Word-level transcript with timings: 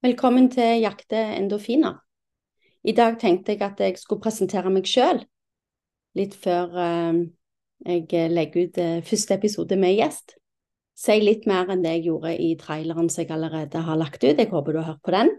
Velkommen 0.00 0.46
til 0.48 0.78
Jakte 0.80 1.18
endorfiner. 1.36 1.98
I 2.88 2.92
dag 2.96 3.18
tenkte 3.20 3.52
jeg 3.52 3.60
at 3.60 3.80
jeg 3.84 3.98
skulle 4.00 4.22
presentere 4.24 4.70
meg 4.72 4.86
sjøl, 4.88 5.18
litt 6.16 6.32
før 6.40 6.70
uh, 6.72 7.18
jeg 7.84 8.30
legger 8.32 8.62
ut 8.62 8.78
uh, 8.80 9.02
første 9.04 9.36
episode 9.36 9.76
med 9.76 9.98
gjest. 9.98 10.32
Si 10.96 11.18
litt 11.20 11.44
mer 11.44 11.68
enn 11.68 11.84
det 11.84 11.92
jeg 11.98 12.06
gjorde 12.06 12.32
i 12.32 12.54
traileren 12.56 13.10
som 13.12 13.26
jeg 13.26 13.34
allerede 13.36 13.82
har 13.84 14.00
lagt 14.00 14.24
ut. 14.24 14.40
Jeg 14.40 14.48
håper 14.48 14.72
du 14.72 14.78
har 14.80 14.88
hørt 14.94 15.02
på 15.04 15.12
den. 15.12 15.34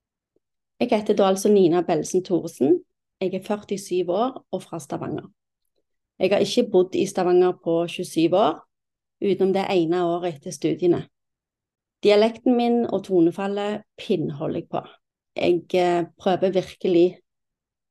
Jeg 0.78 0.92
heter 0.94 1.18
da 1.18 1.32
altså 1.32 1.50
Nina 1.50 1.82
Bellesen 1.82 2.22
Thoresen. 2.22 2.84
Jeg 3.18 3.34
er 3.34 3.42
47 3.42 4.14
år 4.14 4.44
og 4.46 4.62
fra 4.62 4.78
Stavanger. 4.78 5.26
Jeg 6.22 6.36
har 6.36 6.46
ikke 6.46 6.68
bodd 6.70 7.00
i 7.02 7.08
Stavanger 7.10 7.58
på 7.66 7.80
27 7.88 8.30
år, 8.38 8.62
utenom 9.26 9.58
det 9.58 9.66
ene 9.74 10.06
året 10.06 10.36
etter 10.36 10.54
studiene. 10.54 11.08
Dialekten 12.02 12.56
min 12.58 12.84
og 12.90 13.04
tonefallet 13.06 13.84
pinnholder 14.02 14.62
jeg 14.62 14.70
på. 14.72 14.82
Jeg 15.38 15.60
eh, 15.78 16.08
prøver 16.20 16.56
virkelig 16.56 17.06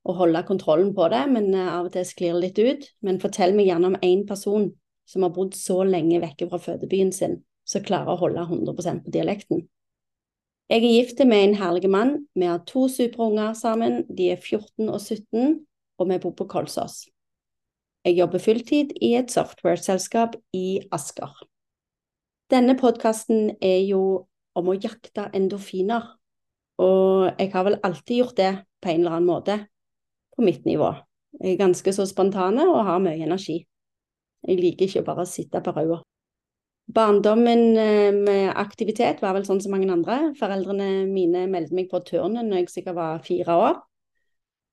å 0.03 0.15
holde 0.19 0.43
kontrollen 0.49 0.91
på 0.97 1.07
det, 1.13 1.23
men 1.31 1.53
eh, 1.55 1.69
av 1.71 1.87
og 1.87 1.95
til 1.95 2.07
sklir 2.09 2.35
det 2.35 2.43
litt 2.45 2.59
ut. 2.59 2.89
Men 3.07 3.21
fortell 3.23 3.55
meg 3.57 3.71
gjerne 3.71 3.93
om 3.93 4.01
én 4.03 4.25
person 4.29 4.71
som 5.09 5.27
har 5.27 5.35
bodd 5.35 5.55
så 5.59 5.83
lenge 5.87 6.21
vekke 6.23 6.49
fra 6.51 6.59
fødebyen 6.63 7.13
sin, 7.15 7.39
som 7.67 7.85
klarer 7.87 8.15
å 8.15 8.21
holde 8.21 8.47
100% 8.47 9.07
på 9.07 9.15
dialekten. 9.15 9.65
Jeg 10.71 10.85
er 10.85 10.93
gift 10.95 11.23
med 11.27 11.45
en 11.45 11.57
herlig 11.59 11.91
mann. 11.91 12.13
Vi 12.39 12.47
har 12.47 12.61
to 12.67 12.85
superunger 12.91 13.57
sammen. 13.59 14.05
De 14.07 14.29
er 14.31 14.39
14 14.39 14.87
og 14.87 15.01
17, 15.01 15.57
og 15.99 16.11
vi 16.11 16.19
bor 16.23 16.35
på 16.39 16.47
Kolsås. 16.51 17.09
Jeg 18.07 18.17
jobber 18.17 18.43
fulltid 18.43 18.95
i 19.03 19.17
et 19.19 19.35
software-selskap 19.35 20.39
i 20.57 20.81
Asker. 20.95 21.35
Denne 22.51 22.75
podkasten 22.75 23.53
er 23.63 23.85
jo 23.87 24.27
om 24.59 24.71
å 24.73 24.75
jakte 24.75 25.29
endorfiner, 25.39 26.03
og 26.83 27.29
jeg 27.39 27.51
har 27.53 27.67
vel 27.69 27.77
alltid 27.87 28.17
gjort 28.17 28.39
det 28.41 28.51
på 28.83 28.91
en 28.91 29.03
eller 29.05 29.19
annen 29.19 29.29
måte, 29.29 29.57
på 30.35 30.43
mitt 30.43 30.65
nivå. 30.67 30.89
Jeg 31.39 31.53
er 31.55 31.61
ganske 31.61 31.93
så 31.95 32.07
spontane 32.11 32.65
og 32.67 32.81
har 32.89 33.03
mye 33.05 33.23
energi. 33.23 33.61
Jeg 34.43 34.59
liker 34.59 34.89
ikke 34.89 35.05
bare 35.07 35.23
å 35.23 35.31
sitte 35.31 35.61
på 35.63 35.75
ræva. 35.77 36.01
Barndommen 36.91 37.63
eh, 37.79 38.11
med 38.17 38.49
aktivitet 38.59 39.21
var 39.23 39.37
vel 39.37 39.47
sånn 39.47 39.61
som 39.63 39.71
mange 39.77 39.87
andre. 39.95 40.33
Foreldrene 40.41 41.05
mine 41.07 41.45
meldte 41.53 41.77
meg 41.79 41.87
på 41.93 42.01
turnen 42.09 42.51
når 42.51 42.65
jeg 42.65 42.73
sikkert 42.73 42.99
var 42.99 43.23
fire 43.23 43.59
år. 43.61 43.79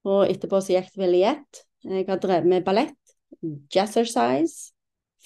Og 0.07 0.23
etterpå 0.31 0.63
så 0.63 0.79
gikk 0.79 0.89
det 0.95 1.03
vel 1.03 1.19
i 1.19 1.21
ett. 1.29 1.61
Jeg 1.85 2.07
har 2.09 2.17
drevet 2.23 2.49
med 2.49 2.65
ballett, 2.65 2.97
jazzercise, 3.75 4.71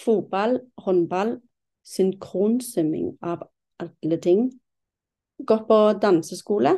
fotball, 0.03 0.57
håndball 0.83 1.37
synkronsvømming 1.87 3.15
av 3.25 3.45
alle 3.81 4.17
ting. 4.21 4.47
Gått 5.47 5.67
på 5.69 5.79
danseskole. 6.01 6.77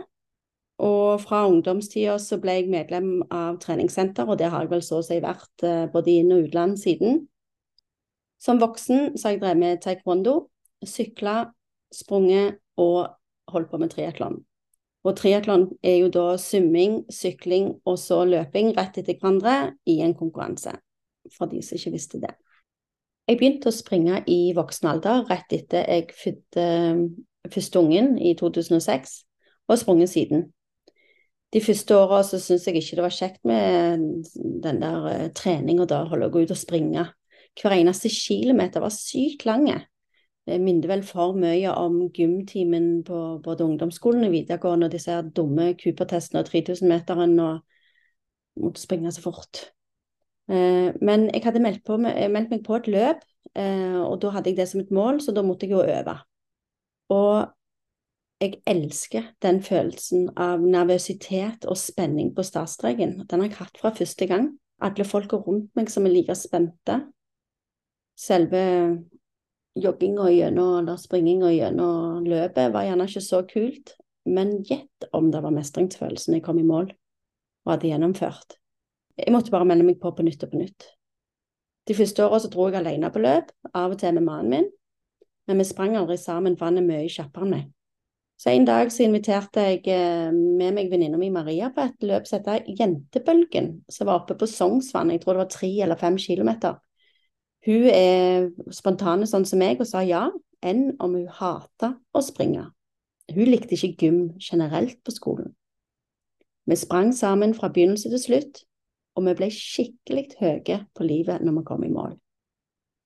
Og 0.83 1.21
fra 1.21 1.43
ungdomstida 1.47 2.15
så 2.19 2.39
ble 2.41 2.57
jeg 2.57 2.71
medlem 2.71 3.21
av 3.31 3.59
treningssenter, 3.61 4.27
og 4.27 4.39
det 4.39 4.49
har 4.51 4.65
jeg 4.65 4.71
vel 4.71 4.81
så 4.83 4.99
å 4.99 5.05
si 5.05 5.19
vært 5.23 5.65
eh, 5.67 5.85
både 5.91 6.15
inn- 6.17 6.33
og 6.33 6.47
utland 6.47 6.79
siden. 6.81 7.27
Som 8.41 8.59
voksen 8.59 9.13
så 9.15 9.27
har 9.27 9.35
jeg 9.35 9.43
drevet 9.43 9.61
med 9.61 9.83
taekwondo, 9.83 10.33
sykla, 10.83 11.53
sprunget 11.93 12.57
og 12.81 13.13
holdt 13.53 13.69
på 13.71 13.79
med 13.79 13.93
triatlon. 13.93 14.41
Og 15.03 15.15
triatlon 15.19 15.67
er 15.83 15.99
jo 16.01 16.09
da 16.11 16.25
svømming, 16.39 17.03
sykling 17.11 17.69
og 17.85 17.99
så 17.99 18.23
løping 18.27 18.71
rett 18.75 18.97
etter 18.99 19.19
hverandre 19.19 19.75
i 19.87 19.99
en 20.03 20.15
konkurranse, 20.15 20.73
for 21.31 21.51
de 21.51 21.61
som 21.63 21.77
ikke 21.77 21.93
visste 21.95 22.21
det. 22.23 22.33
Jeg 23.27 23.39
begynte 23.39 23.71
å 23.71 23.75
springe 23.75 24.19
i 24.27 24.51
voksen 24.55 24.89
alder 24.91 25.23
rett 25.29 25.53
etter 25.55 25.85
jeg 25.87 26.09
fødte 26.17 26.63
eh, 26.63 27.03
første 27.53 27.79
ungen 27.79 28.17
i 28.19 28.33
2006, 28.39 29.13
og 29.71 29.79
sprunget 29.79 30.11
siden. 30.11 30.49
De 31.53 31.61
første 31.61 31.95
åra 31.95 32.23
så 32.25 32.39
syntes 32.41 32.67
jeg 32.67 32.81
ikke 32.81 32.97
det 32.97 33.05
var 33.05 33.15
kjekt 33.15 33.43
med 33.47 34.03
den 34.63 34.79
der 34.81 35.05
uh, 35.05 35.27
treninga 35.37 35.85
da, 35.87 36.01
holde 36.09 36.27
å 36.27 36.33
gå 36.33 36.43
ut 36.43 36.53
og 36.55 36.59
springe. 36.59 37.05
Hver 37.61 37.75
eneste 37.77 38.09
kilometer 38.09 38.81
var 38.81 38.91
sykt 38.91 39.45
lang. 39.45 39.67
Det 40.43 40.57
minner 40.59 40.89
vel 40.89 41.03
for 41.05 41.37
mye 41.37 41.75
om 41.77 41.99
gymtimen 42.15 43.03
på 43.05 43.19
både 43.45 43.67
ungdomsskolen 43.67 44.25
og 44.25 44.33
videregående, 44.33 44.89
og 44.89 44.97
disse 44.97 45.19
dumme 45.37 45.69
Cooper-testene 45.79 46.41
og 46.41 46.49
3000-meteren 46.49 47.37
og 47.45 48.65
måtte 48.65 48.81
springe 48.81 49.13
så 49.13 49.23
fort. 49.23 49.67
Eh, 50.51 50.91
men 51.01 51.29
jeg 51.31 51.43
hadde 51.45 51.61
meldt, 51.63 51.83
på, 51.87 51.97
meldt, 52.01 52.51
meg 52.51 52.63
på 52.65 52.77
et 52.79 52.89
løp, 52.91 53.23
eh, 53.55 53.99
og 54.01 54.19
da 54.23 54.33
hadde 54.35 54.51
jeg 54.51 54.59
det 54.59 54.69
som 54.71 54.83
et 54.83 54.91
mål, 54.91 55.21
så 55.23 55.35
da 55.35 55.43
måtte 55.45 55.67
jeg 55.67 55.77
jo 55.77 55.83
øve. 55.83 56.17
Og 57.13 57.53
jeg 58.43 58.59
elsker 58.67 59.29
den 59.43 59.61
følelsen 59.63 60.27
av 60.39 60.63
nervøsitet 60.63 61.67
og 61.69 61.79
spenning 61.79 62.33
på 62.35 62.43
startstreken. 62.43 63.21
Den 63.29 63.43
har 63.43 63.49
jeg 63.49 63.59
hatt 63.61 63.79
fra 63.79 63.93
første 63.95 64.27
gang. 64.27 64.49
Alle 64.83 65.05
folka 65.07 65.39
rundt 65.39 65.71
meg 65.79 65.91
som 65.91 66.07
er 66.09 66.11
like 66.11 66.35
spente. 66.35 66.97
Selve 68.19 68.63
jogginga 69.79 70.27
gjennom, 70.29 70.81
eller 70.81 70.99
springinga 71.01 71.53
gjennom 71.53 72.27
løpet 72.27 72.73
var 72.73 72.89
gjerne 72.89 73.07
ikke 73.09 73.23
så 73.23 73.39
kult, 73.47 73.95
men 74.29 74.59
gjett 74.67 75.07
om 75.15 75.31
det 75.31 75.41
var 75.43 75.55
mestringsfølelsen 75.55 76.37
jeg 76.37 76.45
kom 76.45 76.59
i 76.59 76.67
mål 76.67 76.91
og 77.63 77.71
hadde 77.71 77.89
gjennomført. 77.89 78.57
Jeg 79.17 79.33
måtte 79.33 79.53
bare 79.53 79.67
melde 79.69 79.85
meg 79.85 79.99
på 80.01 80.11
på 80.15 80.25
nytt 80.25 80.43
og 80.45 80.53
på 80.53 80.61
nytt. 80.61 80.87
De 81.87 81.95
første 81.97 82.25
åra 82.25 82.39
dro 82.47 82.69
jeg 82.69 82.79
alene 82.79 83.11
på 83.11 83.21
løp, 83.21 83.51
av 83.75 83.93
og 83.93 83.99
til 83.99 84.15
med 84.15 84.25
mannen 84.25 84.49
min, 84.53 84.69
men 85.47 85.59
vi 85.59 85.67
sprang 85.67 85.97
aldri 85.99 86.17
sammen, 86.17 86.55
for 86.57 86.69
han 86.69 86.79
er 86.79 86.87
mye 86.87 87.09
kjappere 87.11 87.45
enn 87.45 87.53
meg. 87.57 87.71
Så 88.39 88.49
en 88.49 88.65
dag 88.67 88.89
så 88.91 89.05
inviterte 89.05 89.61
jeg 89.61 89.83
eh, 89.93 90.31
med 90.33 90.73
meg 90.75 90.89
venninna 90.91 91.19
mi 91.19 91.29
Maria 91.31 91.69
på 91.71 91.83
et 91.85 92.01
løp 92.03 92.25
som 92.27 92.39
heter 92.39 92.65
Jentebølgen, 92.79 93.69
som 93.91 94.09
var 94.09 94.23
oppe 94.23 94.35
på 94.39 94.49
Sognsvann, 94.49 95.13
jeg 95.13 95.21
tror 95.21 95.37
det 95.37 95.43
var 95.43 95.53
tre 95.53 95.69
eller 95.85 95.99
fem 95.99 96.17
kilometer. 96.19 96.79
Hun 97.63 97.87
er 97.87 98.49
spontane 98.75 99.27
sånn 99.29 99.45
som 99.47 99.61
meg 99.61 99.79
og 99.79 99.87
sa 99.87 100.01
ja, 100.03 100.25
enn 100.63 100.89
om 101.03 101.15
hun 101.15 101.29
hata 101.31 101.93
å 102.11 102.23
springe. 102.23 102.65
Hun 103.31 103.47
likte 103.47 103.77
ikke 103.77 103.93
gym 104.01 104.19
generelt 104.43 104.99
på 105.05 105.13
skolen. 105.15 105.53
Vi 106.67 106.75
sprang 106.79 107.13
sammen 107.15 107.53
fra 107.55 107.69
begynnelse 107.71 108.11
til 108.11 108.19
slutt, 108.19 108.63
og 109.13 109.27
vi 109.27 109.35
ble 109.37 109.49
skikkelig 109.53 110.27
høye 110.39 110.79
på 110.95 111.07
livet 111.07 111.43
når 111.43 111.59
vi 111.59 111.65
kom 111.67 111.85
i 111.85 111.91
mål. 111.93 112.15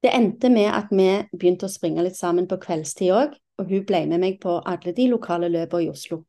Det 0.03 0.13
endte 0.13 0.49
med 0.53 0.69
at 0.69 0.91
vi 0.93 1.09
begynte 1.33 1.67
å 1.67 1.73
springe 1.73 2.03
litt 2.05 2.17
sammen 2.17 2.47
på 2.47 2.59
kveldstid 2.61 3.13
òg, 3.13 3.37
og 3.57 3.71
hun 3.71 3.85
ble 3.89 4.03
med 4.05 4.21
meg 4.21 4.37
på 4.41 4.59
alle 4.61 4.93
de 4.93 5.07
lokale 5.09 5.49
løpene 5.49 5.87
i 5.87 5.89
Oslo. 5.91 6.21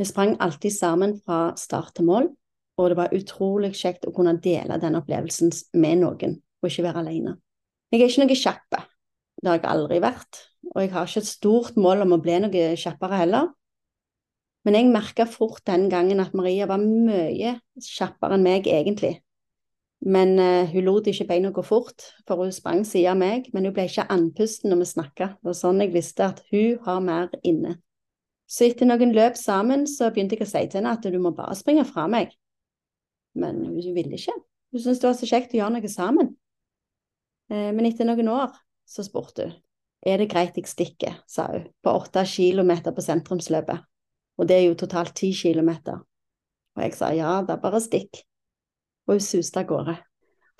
Vi 0.00 0.06
sprang 0.08 0.34
alltid 0.42 0.72
sammen 0.74 1.18
fra 1.20 1.52
start 1.60 1.94
til 1.98 2.08
mål, 2.08 2.30
og 2.80 2.88
det 2.90 2.96
var 2.98 3.14
utrolig 3.14 3.74
kjekt 3.78 4.08
å 4.08 4.14
kunne 4.14 4.34
dele 4.42 4.80
den 4.82 4.96
opplevelsen 4.98 5.52
med 5.78 6.00
noen, 6.00 6.38
og 6.62 6.70
ikke 6.70 6.86
være 6.88 7.04
alene. 7.04 7.36
Jeg 7.92 8.00
er 8.00 8.10
ikke 8.10 8.24
noe 8.24 8.38
kjapp, 8.40 8.78
det 9.44 9.50
har 9.50 9.60
jeg 9.60 9.70
aldri 9.70 10.00
vært, 10.02 10.40
og 10.72 10.80
jeg 10.82 10.92
har 10.96 11.10
ikke 11.10 11.22
et 11.22 11.30
stort 11.30 11.76
mål 11.78 12.06
om 12.06 12.16
å 12.16 12.22
bli 12.24 12.40
noe 12.42 12.64
kjappere 12.80 13.20
heller, 13.20 13.52
men 14.64 14.78
jeg 14.78 14.88
merka 14.88 15.26
fort 15.28 15.60
den 15.68 15.90
gangen 15.92 16.22
at 16.24 16.34
Maria 16.36 16.66
var 16.70 16.80
mye 16.80 17.58
kjappere 17.84 18.38
enn 18.38 18.46
meg, 18.46 18.68
egentlig. 18.70 19.18
Men 20.04 20.36
uh, 20.36 20.68
hun 20.68 20.84
lot 20.84 21.08
ikke 21.08 21.26
beina 21.28 21.50
gå 21.54 21.62
fort, 21.64 22.04
for 22.28 22.42
hun 22.44 22.52
sprang 22.52 22.82
siden 22.84 23.14
av 23.14 23.20
meg. 23.20 23.50
Men 23.56 23.68
hun 23.68 23.74
ble 23.76 23.86
ikke 23.88 24.06
andpusten 24.12 24.72
når 24.72 24.82
vi 24.82 24.88
snakka. 24.90 25.28
Det 25.36 25.48
var 25.48 25.58
sånn 25.58 25.80
jeg 25.80 25.94
visste 25.94 26.28
at 26.28 26.42
hun 26.52 26.80
har 26.84 27.04
mer 27.04 27.30
inne. 27.44 27.78
Så 28.44 28.68
etter 28.68 28.88
noen 28.88 29.14
løp 29.16 29.38
sammen, 29.40 29.86
så 29.88 30.10
begynte 30.12 30.36
jeg 30.36 30.44
å 30.44 30.50
si 30.50 30.64
til 30.66 30.82
henne 30.82 30.92
at 30.96 31.04
du 31.08 31.16
må 31.20 31.32
bare 31.36 31.56
springe 31.56 31.86
fra 31.88 32.04
meg. 32.10 32.34
Men 33.40 33.62
hun 33.64 33.96
ville 33.96 34.16
ikke. 34.16 34.36
Hun 34.74 34.82
syntes 34.82 35.00
det 35.00 35.08
var 35.08 35.16
så 35.20 35.28
kjekt 35.30 35.56
å 35.56 35.60
gjøre 35.62 35.76
noe 35.78 35.92
sammen. 35.92 36.34
Uh, 37.52 37.70
men 37.72 37.88
etter 37.88 38.08
noen 38.08 38.32
år 38.32 38.52
så 38.88 39.04
spurte 39.04 39.48
hun. 39.48 39.56
Er 40.04 40.20
det 40.20 40.28
greit 40.28 40.56
jeg 40.60 40.68
stikker, 40.68 41.16
sa 41.24 41.48
hun, 41.48 41.68
på 41.80 41.92
åtte 41.96 42.26
kilometer 42.28 42.92
på 42.92 43.00
sentrumsløpet. 43.00 43.88
Og 44.38 44.48
det 44.48 44.56
er 44.56 44.66
jo 44.68 44.78
totalt 44.78 45.14
ti 45.16 45.32
kilometer. 45.36 46.02
Og 46.74 46.82
jeg 46.82 46.96
sa 46.98 47.12
ja, 47.14 47.38
da 47.46 47.56
bare 47.60 47.80
stikk. 47.82 48.24
Og 49.06 49.16
hun 49.16 49.22
suste 49.22 49.62
av 49.62 49.68
gårde. 49.68 49.96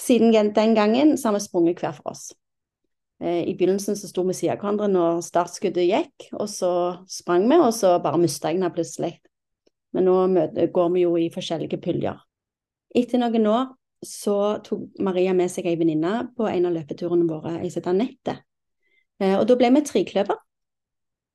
Siden 0.01 0.55
den 0.55 0.75
gangen 0.75 1.17
så 1.19 1.29
har 1.29 1.39
vi 1.39 1.45
sprunget 1.45 1.81
hver 1.83 1.95
for 1.97 2.13
oss. 2.13 2.33
Eh, 3.23 3.49
I 3.49 3.55
begynnelsen 3.55 3.97
så 3.97 4.11
sto 4.11 4.25
vi 4.27 4.35
siden 4.35 4.57
av 4.57 4.63
hverandre 4.63 4.89
når 4.91 5.23
startskuddet 5.25 5.87
gikk, 5.87 6.29
og 6.35 6.49
så 6.51 6.73
sprang 7.11 7.47
vi, 7.49 7.59
og 7.59 7.73
så 7.75 7.97
bare 8.03 8.21
mista 8.21 8.51
jeg 8.51 8.59
henne 8.59 8.73
plutselig. 8.75 9.15
Men 9.95 10.09
nå 10.09 10.17
går 10.75 10.89
vi 10.95 11.05
jo 11.05 11.15
i 11.19 11.31
forskjellige 11.35 11.79
puljer. 11.83 12.19
Etter 12.95 13.23
noen 13.23 13.47
år 13.51 13.69
så 14.05 14.59
tok 14.67 14.99
Maria 15.03 15.33
med 15.35 15.51
seg 15.51 15.67
ei 15.71 15.79
venninne 15.81 16.29
på 16.37 16.47
en 16.51 16.67
av 16.69 16.75
løpeturene 16.75 17.27
våre, 17.31 17.57
ei 17.61 17.71
som 17.71 17.81
heter 17.81 17.95
Anette. 17.95 18.35
Eh, 19.23 19.37
og 19.39 19.47
da 19.49 19.57
ble 19.59 19.71
vi 19.79 19.85
trekløver. 19.87 20.43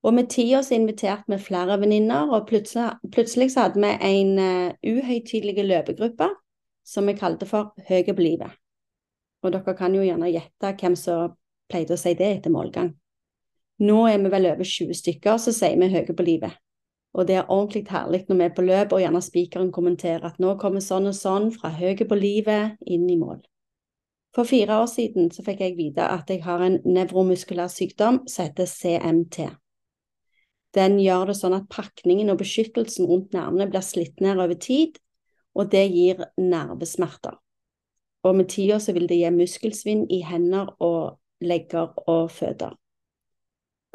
Og 0.03 0.13
med 0.15 0.29
tida 0.31 0.61
så 0.63 0.77
inviterte 0.77 1.27
vi 1.27 1.37
flere 1.43 1.75
venninner, 1.81 2.29
og 2.31 2.47
plutselig, 2.47 2.93
plutselig, 3.11 3.51
så 3.51 3.67
hadde 3.67 3.81
vi 3.83 3.89
en 4.11 4.39
uh, 4.39 4.71
uhøytidelig 4.87 5.65
løpegruppe 5.65 6.29
som 6.87 7.07
vi 7.07 7.17
kalte 7.19 7.45
for 7.49 7.73
Høye 7.89 8.15
på 8.15 8.23
livet. 8.23 8.55
Og 9.43 9.53
dere 9.53 9.75
kan 9.75 9.95
jo 9.95 10.03
gjerne 10.03 10.31
gjette 10.31 10.73
hvem 10.79 10.95
som 10.99 11.35
pleide 11.69 11.95
å 11.95 11.99
si 11.99 12.15
det 12.17 12.31
etter 12.37 12.53
målgang. 12.53 12.93
Nå 13.79 13.99
er 14.09 14.17
vi 14.19 14.31
vel 14.31 14.49
over 14.49 14.67
20 14.67 14.97
stykker 14.97 15.37
så 15.39 15.53
sier 15.55 15.77
vi 15.79 15.91
høye 15.91 16.15
på 16.15 16.25
livet. 16.27 16.55
Og 17.15 17.27
det 17.27 17.39
er 17.39 17.47
ordentlig 17.47 17.85
herlig 17.89 18.25
når 18.27 18.39
vi 18.39 18.45
er 18.45 18.55
på 18.57 18.65
løp 18.65 18.91
og 18.93 19.01
gjerne 19.01 19.21
spikeren 19.23 19.71
kommenterer 19.73 20.27
at 20.27 20.41
nå 20.43 20.57
kommer 20.61 20.83
sånn 20.83 21.07
og 21.09 21.15
sånn 21.17 21.47
fra 21.55 21.71
høyre 21.73 22.05
på 22.09 22.17
livet 22.19 22.75
inn 22.85 23.07
i 23.09 23.17
mål. 23.17 23.39
For 24.35 24.45
fire 24.45 24.81
år 24.83 24.89
siden 24.91 25.31
så 25.33 25.43
fikk 25.45 25.63
jeg 25.63 25.77
vite 25.79 26.05
at 26.05 26.29
jeg 26.29 26.43
har 26.43 26.61
en 26.61 26.77
nevromuskulær 26.85 27.71
sykdom 27.71 28.21
som 28.29 28.45
heter 28.45 28.69
CMT. 28.69 29.47
Den 30.75 30.99
gjør 31.01 31.31
det 31.31 31.37
sånn 31.39 31.55
at 31.57 31.69
pakningen 31.73 32.29
og 32.29 32.41
beskyttelsen 32.41 33.07
rundt 33.09 33.33
nervene 33.33 33.69
blir 33.71 33.85
slitt 33.85 34.21
ned 34.21 34.37
over 34.37 34.57
tid, 34.59 34.99
og 35.57 35.71
det 35.73 35.87
gir 35.89 36.21
nervesmerter. 36.37 37.39
Og 38.27 38.35
med 38.35 38.49
tida 38.51 38.77
så 38.83 38.93
vil 38.93 39.07
det 39.09 39.17
gi 39.17 39.31
muskelsvinn 39.33 40.05
i 40.13 40.21
hender 40.27 40.69
og 40.83 41.17
legger 41.41 41.95
og 42.05 42.29
føtter. 42.35 42.75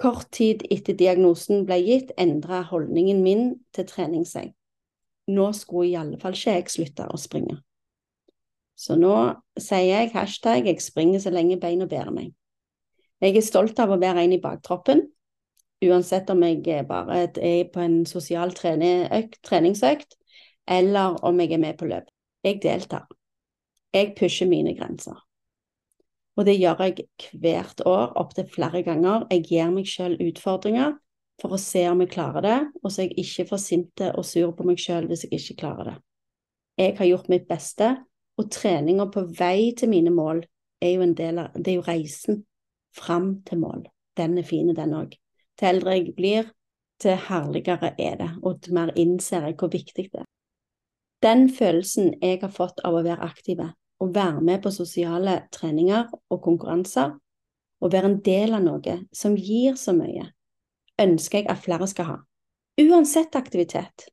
Kort 0.00 0.26
tid 0.35 0.65
etter 0.75 0.97
diagnosen 0.99 1.62
ble 1.69 1.79
gitt, 1.85 2.11
endra 2.19 2.65
holdningen 2.67 3.23
min 3.23 3.44
til 3.76 3.87
trening 3.87 4.25
seg. 4.26 4.50
Nå 5.31 5.53
skulle 5.55 5.93
i 5.93 5.99
alle 6.00 6.19
fall 6.21 6.35
ikke 6.35 6.56
jeg 6.56 6.73
slutte 6.73 7.06
å 7.06 7.21
springe. 7.21 7.61
Så 8.75 8.97
nå 8.99 9.15
sier 9.61 9.87
jeg 9.87 10.12
hashtag 10.12 10.67
'jeg 10.67 10.82
springer 10.82 11.21
så 11.21 11.31
lenge 11.31 11.61
beina 11.61 11.87
bærer 11.87 12.11
meg'. 12.11 12.35
Jeg 13.21 13.37
er 13.37 13.41
stolt 13.41 13.79
av 13.79 13.91
å 13.91 14.00
være 14.00 14.25
en 14.25 14.32
i 14.32 14.41
baktroppen, 14.41 15.13
uansett 15.85 16.31
om 16.33 16.43
jeg 16.45 16.87
bare 16.89 17.21
er 17.29 17.69
på 17.73 17.83
en 17.85 18.05
sosial 18.07 18.53
treningsøkt, 18.55 20.17
eller 20.67 21.21
om 21.25 21.41
jeg 21.41 21.53
er 21.53 21.63
med 21.63 21.79
på 21.79 21.89
løp. 21.91 22.09
Jeg 22.45 22.61
deltar. 22.63 23.07
Jeg 23.95 24.15
pusher 24.19 24.49
mine 24.49 24.75
grenser. 24.77 25.17
Og 26.37 26.47
det 26.49 26.57
gjør 26.59 26.83
jeg 26.83 27.05
hvert 27.41 27.83
år, 27.87 28.13
opptil 28.19 28.49
flere 28.51 28.83
ganger. 28.83 29.27
Jeg 29.31 29.45
gir 29.49 29.71
meg 29.71 29.87
selv 29.89 30.23
utfordringer 30.23 30.97
for 31.41 31.55
å 31.55 31.61
se 31.61 31.85
om 31.91 32.03
jeg 32.03 32.13
klarer 32.15 32.45
det, 32.45 32.59
og 32.83 32.91
så 32.91 33.05
er 33.05 33.11
jeg 33.11 33.25
ikke 33.25 33.47
for 33.53 33.63
sint 33.63 34.03
og 34.11 34.25
sur 34.27 34.53
på 34.57 34.67
meg 34.67 34.83
selv 34.83 35.11
hvis 35.11 35.27
jeg 35.27 35.39
ikke 35.39 35.61
klarer 35.63 35.91
det. 35.91 35.97
Jeg 36.79 36.97
har 36.99 37.11
gjort 37.11 37.31
mitt 37.31 37.47
beste, 37.47 37.91
og 38.35 38.51
treninga 38.51 39.07
på 39.15 39.29
vei 39.39 39.75
til 39.79 39.93
mine 39.93 40.11
mål 40.11 40.43
er 40.83 40.97
jo 40.97 41.05
en 41.05 41.15
del 41.15 41.39
av 41.39 41.55
Det 41.55 41.71
er 41.71 41.79
jo 41.79 41.87
reisen 41.87 42.41
fram 42.95 43.43
til 43.47 43.61
mål. 43.63 43.85
Den 44.19 44.39
er 44.39 44.47
fin, 44.47 44.75
den 44.75 44.95
òg. 44.95 45.15
Til 45.59 45.69
eldre 45.71 45.97
jeg 45.97 46.15
blir, 46.17 46.53
til 47.01 47.19
herligere 47.29 47.95
er 47.99 48.17
det, 48.21 48.31
og 48.43 48.62
til 48.62 48.75
mer 48.75 48.93
innser 48.99 49.49
jeg 49.49 49.59
hvor 49.59 49.71
viktig 49.73 50.09
det 50.12 50.23
er. 50.23 50.31
Den 51.23 51.49
følelsen 51.51 52.15
jeg 52.21 52.41
har 52.43 52.53
fått 52.53 52.83
av 52.85 52.97
å 52.99 53.05
være 53.05 53.25
aktive, 53.25 53.71
å 54.01 54.09
være 54.12 54.43
med 54.45 54.62
på 54.65 54.73
sosiale 54.75 55.39
treninger 55.55 56.11
og 56.31 56.43
konkurranser, 56.45 57.15
og 57.81 57.93
være 57.93 58.11
en 58.11 58.19
del 58.25 58.56
av 58.56 58.65
noe 58.65 58.99
som 59.12 59.37
gir 59.37 59.79
så 59.81 59.95
mye, 59.97 60.27
ønsker 61.01 61.43
jeg 61.43 61.51
at 61.53 61.62
flere 61.65 61.89
skal 61.91 62.11
ha. 62.11 62.19
Uansett 62.81 63.37
aktivitet. 63.39 64.09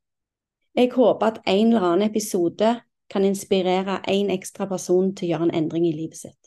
Jeg 0.76 0.92
håper 0.94 1.26
at 1.26 1.42
en 1.44 1.72
eller 1.72 1.86
annen 1.90 2.08
episode 2.08 2.76
kan 3.12 3.24
inspirere 3.28 3.98
en 4.08 4.30
ekstra 4.32 4.66
person 4.70 5.12
til 5.12 5.26
å 5.26 5.30
gjøre 5.32 5.48
en 5.50 5.56
endring 5.58 5.84
i 5.88 5.92
livet 5.96 6.16
sitt. 6.16 6.38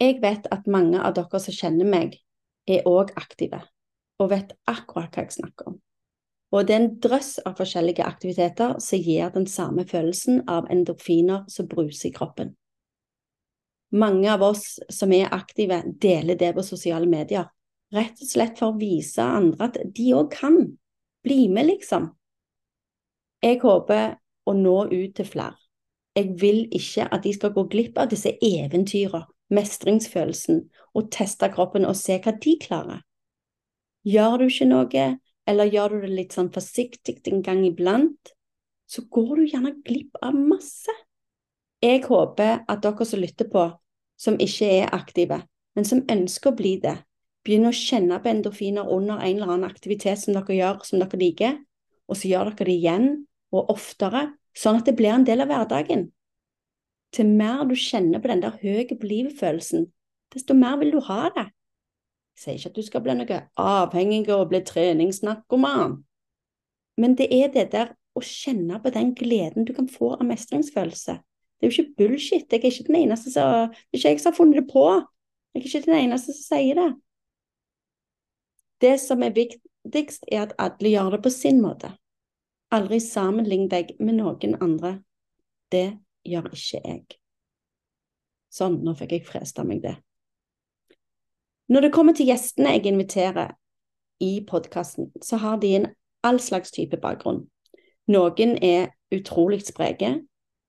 Jeg 0.00 0.22
vet 0.22 0.46
at 0.54 0.68
mange 0.70 1.00
av 1.00 1.14
dere 1.16 1.40
som 1.40 1.54
kjenner 1.54 1.88
meg, 1.88 2.16
er 2.66 2.86
òg 2.88 3.12
aktive, 3.18 3.60
og 4.20 4.30
vet 4.32 4.54
akkurat 4.70 5.12
hva 5.14 5.24
jeg 5.24 5.38
snakker 5.38 5.72
om. 5.72 5.78
Og 6.54 6.66
det 6.66 6.74
er 6.74 6.82
en 6.84 6.92
drøss 7.02 7.32
av 7.42 7.56
forskjellige 7.58 8.04
aktiviteter 8.06 8.76
som 8.82 9.00
gir 9.02 9.32
den 9.34 9.46
samme 9.50 9.84
følelsen 9.90 10.44
av 10.50 10.68
endorfiner 10.70 11.48
som 11.50 11.66
bruser 11.70 12.10
i 12.10 12.14
kroppen. 12.14 12.52
Mange 13.94 14.30
av 14.30 14.42
oss 14.42 14.78
som 14.90 15.12
er 15.14 15.34
aktive, 15.34 15.80
deler 16.02 16.38
det 16.38 16.52
på 16.54 16.62
sosiale 16.66 17.06
medier, 17.10 17.48
rett 17.94 18.22
og 18.22 18.30
slett 18.30 18.58
for 18.58 18.72
å 18.72 18.78
vise 18.78 19.22
andre 19.22 19.68
at 19.68 19.78
de 19.94 20.08
òg 20.14 20.30
kan. 20.34 20.58
Bli 21.24 21.46
med, 21.48 21.70
liksom. 21.70 22.10
Jeg 23.42 23.60
håper 23.62 24.16
å 24.44 24.52
nå 24.56 24.78
ut 24.90 25.14
til 25.16 25.28
flere. 25.28 25.56
Jeg 26.14 26.34
vil 26.38 26.66
ikke 26.74 27.06
at 27.10 27.24
de 27.24 27.32
skal 27.34 27.54
gå 27.54 27.64
glipp 27.70 27.98
av 27.98 28.10
disse 28.12 28.34
eventyrene, 28.44 29.26
mestringsfølelsen, 29.52 30.62
og 30.94 31.10
teste 31.12 31.50
kroppen 31.52 31.84
og 31.88 31.96
se 31.98 32.20
hva 32.22 32.32
de 32.40 32.54
klarer. 32.62 33.02
Gjør 34.04 34.38
du 34.40 34.46
ikke 34.48 34.68
noe, 34.68 35.06
eller 35.48 35.72
gjør 35.72 35.96
du 35.96 36.04
det 36.04 36.12
litt 36.12 36.36
sånn 36.36 36.52
forsiktig 36.52 37.18
en 37.30 37.42
gang 37.44 37.64
iblant, 37.66 38.32
så 38.86 39.04
går 39.10 39.40
du 39.40 39.44
gjerne 39.48 39.74
glipp 39.84 40.20
av 40.22 40.36
masse. 40.36 40.92
Jeg 41.84 42.04
håper 42.06 42.62
at 42.68 42.84
dere 42.84 43.06
som 43.08 43.20
lytter 43.20 43.48
på, 43.52 43.64
som 44.16 44.38
ikke 44.40 44.68
er 44.80 44.94
aktive, 44.94 45.40
men 45.74 45.88
som 45.88 46.04
ønsker 46.10 46.52
å 46.52 46.56
bli 46.56 46.76
det, 46.80 46.96
begynner 47.44 47.74
å 47.74 47.76
kjenne 47.76 48.20
på 48.22 48.30
endorfiner 48.30 48.88
under 48.88 49.20
en 49.20 49.36
eller 49.36 49.52
annen 49.52 49.68
aktivitet 49.68 50.22
som 50.22 50.36
dere 50.36 50.56
gjør, 50.56 50.80
som 50.86 51.02
dere 51.02 51.20
liker, 51.20 51.58
og 52.08 52.16
så 52.16 52.30
gjør 52.30 52.52
dere 52.52 52.68
det 52.68 52.76
igjen 52.78 53.08
og 53.54 53.72
oftere, 53.74 54.28
sånn 54.56 54.80
at 54.80 54.88
det 54.88 54.96
blir 54.96 55.12
en 55.12 55.26
del 55.26 55.44
av 55.44 55.50
hverdagen. 55.50 56.08
Til 57.14 57.28
mer 57.30 57.62
du 57.68 57.76
kjenner 57.78 58.22
på 58.22 58.30
den 58.30 58.42
der 58.42 58.56
høye 58.62 58.88
på 58.90 59.06
livet-følelsen, 59.06 59.86
desto 60.34 60.54
mer 60.58 60.80
vil 60.80 60.90
du 60.94 61.00
ha 61.06 61.28
det. 61.34 61.46
Jeg 62.34 62.42
sier 62.42 62.56
ikke 62.58 62.72
at 62.72 62.78
du 62.78 62.82
skal 62.82 63.04
bli 63.04 63.14
noe 63.14 63.36
avhengig 63.62 64.24
og 64.34 64.48
bli 64.50 64.60
treningsnarkoman, 64.66 66.00
men 66.98 67.14
det 67.18 67.28
er 67.30 67.52
det 67.54 67.68
der 67.72 67.94
å 68.14 68.22
kjenne 68.22 68.80
på 68.82 68.90
den 68.94 69.14
gleden 69.18 69.66
du 69.66 69.72
kan 69.74 69.88
få 69.90 70.14
av 70.16 70.26
mestringsfølelse. 70.26 71.16
Det 71.58 71.66
er 71.66 71.70
jo 71.70 71.82
ikke 71.82 71.96
bullshit. 71.98 72.46
Jeg 72.50 72.60
er 72.60 72.70
ikke 72.70 72.86
den 72.90 73.00
eneste 73.00 73.30
som 73.32 73.70
Det 73.70 73.96
er 73.96 73.98
ikke 73.98 74.10
jeg 74.12 74.20
som 74.20 74.32
har 74.32 74.36
funnet 74.36 74.60
det 74.60 74.66
på. 74.70 74.84
Jeg 75.54 75.60
er 75.60 75.66
ikke 75.66 75.86
den 75.86 75.98
eneste 75.98 76.34
som 76.34 76.46
sier 76.58 76.80
det. 76.80 76.90
Det 78.82 78.94
som 79.00 79.22
er 79.22 79.34
viktigst, 79.34 80.26
er 80.30 80.42
at 80.42 80.54
alle 80.58 80.90
gjør 80.90 81.16
det 81.16 81.22
på 81.22 81.30
sin 81.30 81.62
måte. 81.62 81.90
Aldri 82.74 82.98
sammenlign 83.00 83.68
deg 83.70 83.94
med 84.00 84.18
noen 84.18 84.56
andre. 84.60 84.98
Det 85.72 85.86
gjør 86.24 86.50
ikke 86.52 86.80
jeg. 86.80 87.04
Sånn, 88.54 88.80
nå 88.86 88.94
fikk 88.98 89.16
jeg 89.16 89.26
fresta 89.26 89.64
meg 89.66 89.82
det. 89.82 89.96
Når 91.72 91.86
det 91.86 91.94
kommer 91.94 92.14
til 92.16 92.28
gjestene 92.28 92.74
jeg 92.76 92.86
inviterer 92.92 93.54
i 94.22 94.44
podkasten, 94.46 95.10
så 95.24 95.40
har 95.42 95.58
de 95.62 95.72
en 95.78 95.88
all 96.24 96.38
slags 96.40 96.72
type 96.74 96.96
bakgrunn. 97.00 97.44
Noen 98.12 98.58
er 98.62 98.92
utrolig 99.14 99.62
spreke, 99.64 100.18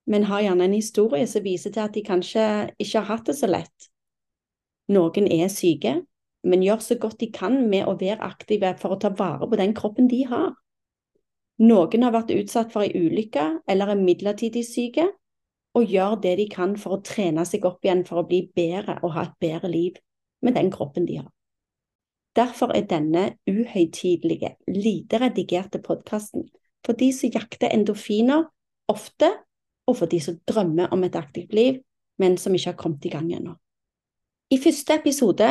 men 0.08 0.28
har 0.30 0.46
gjerne 0.46 0.70
en 0.70 0.78
historie 0.78 1.28
som 1.28 1.44
viser 1.44 1.74
til 1.74 1.84
at 1.84 1.96
de 1.96 2.04
kanskje 2.06 2.46
ikke 2.80 3.02
har 3.02 3.10
hatt 3.10 3.30
det 3.30 3.38
så 3.38 3.50
lett. 3.50 3.90
Noen 4.94 5.28
er 5.32 5.50
syke, 5.50 5.98
men 6.46 6.64
gjør 6.64 6.84
så 6.86 6.98
godt 7.02 7.20
de 7.24 7.32
kan 7.34 7.58
med 7.70 7.90
å 7.90 7.98
være 8.00 8.24
aktive 8.24 8.76
for 8.82 8.96
å 8.96 9.00
ta 9.02 9.10
vare 9.18 9.50
på 9.50 9.60
den 9.60 9.74
kroppen 9.78 10.08
de 10.12 10.22
har. 10.30 10.54
Noen 11.66 12.04
har 12.04 12.14
vært 12.14 12.34
utsatt 12.36 12.74
for 12.74 12.86
ei 12.86 12.94
ulykke 12.94 13.46
eller 13.72 13.94
er 13.94 14.02
midlertidig 14.02 14.66
syke, 14.68 15.08
og 15.76 15.92
gjør 15.92 16.20
det 16.24 16.36
de 16.40 16.48
kan 16.52 16.76
for 16.80 16.98
å 16.98 17.04
trene 17.06 17.44
seg 17.48 17.66
opp 17.68 17.84
igjen 17.86 18.06
for 18.08 18.22
å 18.22 18.28
bli 18.28 18.46
bedre 18.56 18.98
og 19.02 19.16
ha 19.16 19.26
et 19.28 19.40
bedre 19.44 19.72
liv 19.72 19.98
med 20.46 20.56
den 20.56 20.72
kroppen 20.72 21.08
de 21.08 21.20
har. 21.20 21.32
Derfor 22.36 22.74
er 22.76 22.88
denne 22.88 23.38
uhøytidelige, 23.48 24.56
lite 24.68 25.20
redigerte 25.22 25.80
podkasten 25.84 26.50
for 26.86 26.98
de 27.00 27.10
som 27.16 27.32
jakter 27.32 27.72
endorfiner 27.72 28.44
ofte, 28.92 29.32
og 29.86 30.00
for 30.00 30.10
de 30.10 30.20
som 30.22 30.38
drømmer 30.50 30.92
om 30.94 31.04
et 31.06 31.16
aktivt 31.16 31.54
liv, 31.54 31.80
men 32.20 32.38
som 32.38 32.54
ikke 32.56 32.74
har 32.74 32.80
kommet 32.80 33.06
i 33.06 33.14
gang 33.14 33.30
ennå. 33.34 33.56
I 34.52 34.58
første 34.62 35.00
episode, 35.00 35.48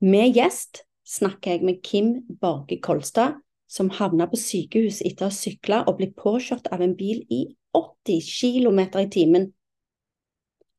med 0.00 0.34
gjest, 0.36 0.82
snakker 1.08 1.56
jeg 1.56 1.64
med 1.64 1.82
Kim 1.82 2.14
Borge 2.40 2.78
Kolstad, 2.82 3.38
som 3.68 3.90
havna 3.92 4.28
på 4.28 4.38
sykehus 4.40 5.02
etter 5.04 5.26
å 5.26 5.28
ha 5.28 5.34
sykla 5.34 5.82
og 5.86 5.98
blitt 5.98 6.16
påkjørt 6.16 6.70
av 6.72 6.80
en 6.84 6.94
bil 6.96 7.24
i 7.28 7.44
80 7.76 8.22
km 8.24 8.80
i 9.02 9.08
timen. 9.12 9.50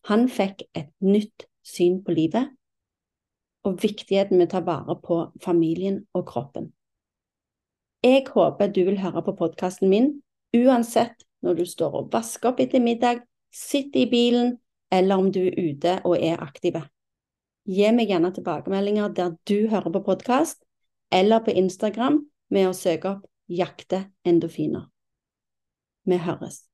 Han 0.10 0.26
fikk 0.32 0.64
et 0.74 0.90
nytt 1.06 1.46
syn 1.62 2.00
på 2.02 2.16
livet 2.18 2.50
og 3.68 3.76
viktigheten 3.84 4.40
med 4.40 4.50
å 4.50 4.54
ta 4.56 4.62
vare 4.66 4.96
på 5.04 5.20
familien 5.44 6.00
og 6.18 6.26
kroppen. 6.32 6.72
Jeg 8.02 8.26
håper 8.32 8.72
du 8.74 8.86
vil 8.88 9.02
høre 9.04 9.22
på 9.26 9.36
podkasten 9.38 9.92
min 9.92 10.14
uansett 10.56 11.28
når 11.46 11.60
du 11.60 11.66
står 11.68 11.98
og 12.00 12.14
vasker 12.14 12.50
opp 12.52 12.62
etter 12.64 12.82
middag, 12.82 13.22
sitter 13.54 14.06
i 14.06 14.10
bilen, 14.10 14.56
eller 14.92 15.22
om 15.22 15.30
du 15.32 15.42
er 15.46 15.60
ute 15.60 16.00
og 16.08 16.18
er 16.18 16.42
aktive. 16.42 16.82
Gi 17.70 17.92
meg 17.94 18.10
gjerne 18.10 18.32
tilbakemeldinger 18.34 19.14
der 19.14 19.36
du 19.46 19.68
hører 19.70 19.94
på 19.94 20.02
podkast, 20.08 20.64
eller 21.12 21.44
på 21.46 21.54
Instagram 21.54 22.24
med 22.50 22.70
å 22.70 22.74
søke 22.74 23.14
opp 23.18 23.28
Jakte 23.50 24.04
endorfiner. 24.26 24.90
Vi 26.06 26.18
høres. 26.22 26.69